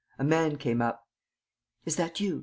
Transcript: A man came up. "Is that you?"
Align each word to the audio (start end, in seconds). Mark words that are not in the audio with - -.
A 0.17 0.23
man 0.23 0.57
came 0.57 0.81
up. 0.81 1.05
"Is 1.85 1.95
that 1.97 2.19
you?" 2.19 2.39